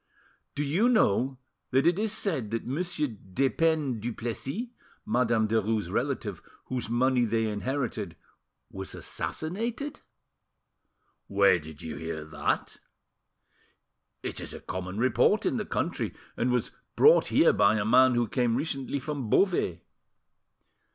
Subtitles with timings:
[0.55, 1.37] Do you know
[1.69, 4.69] that it is said that Monsieur Despeignes Duplessis,
[5.05, 8.15] Madame Derues' relative, whose money they inherited,
[8.71, 10.01] was assassinated?"
[11.27, 12.77] "Where did you hear that?"
[14.23, 18.15] "It is a common report in the country, and was brought here by a man
[18.15, 19.83] who came recently from Beauvais."